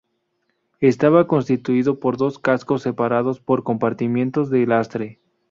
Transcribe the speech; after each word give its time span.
Estaba 0.79 1.27
constituido 1.27 1.99
por 1.99 2.17
dos 2.17 2.39
cascos 2.39 2.81
separados 2.81 3.39
por 3.39 3.61
compartimientos 3.61 4.49
de 4.49 4.65
lastre. 4.65 5.19